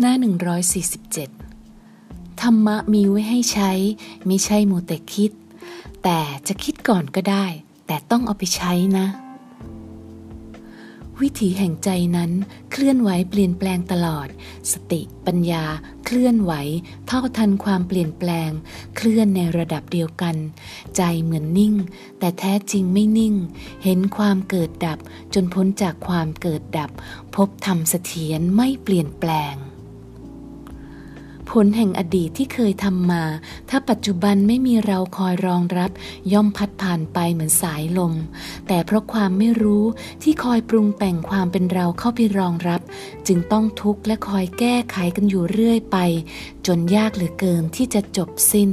[0.00, 0.14] หน้า
[0.86, 3.72] 147 ธรรมะมีไว้ให้ใช้
[4.26, 5.32] ไม่ใช่มูแต่คิด
[6.02, 7.46] แต่จะคิดก่อนก็ได้
[7.86, 9.06] แต่ต้องเอาไปใช้นะ
[11.20, 12.30] วิถีแห่งใจนั้น
[12.72, 14.28] เคลื่อนไหวเปลี่ยนแปลงตลอด
[14.72, 15.64] สติปัญญา
[16.04, 16.52] เคลื่อนไหว
[17.06, 18.50] เท่าทันความเปลี่ยนแปลง
[18.96, 20.36] เคลื่อนในระดับเดียวกัน
[20.96, 21.74] ใจเหมือนนิ่ง
[22.18, 23.34] แต่แท้จริงไม่นิ่ง
[23.84, 24.98] เห็นความเกิดดับ
[25.34, 26.90] จนพ้นจากความเกิดดับ
[27.34, 29.56] พบธรรมเสถียรไม่เปลี่ยนแปลง
[31.50, 33.24] ผลแห่งอดีตที่เคยทำมา
[33.70, 35.90] ถ้าปัจจุบันไม่มีเราคอยรองรับ
[36.32, 38.14] ย่อมพัดผ่านไปเหมือนสายลม
[38.68, 39.84] แต่เพราะความไม่รู้
[40.22, 42.80] ที่คอยปรุงแต่งความเป็นเราเข้าไปรองรับ
[43.26, 45.96] จึงต้องทุกข์และคอยแก้ไขกันอยู่เรื่อยไป
[46.66, 48.70] จนยากเหลือเกินที่จะจบสิ้น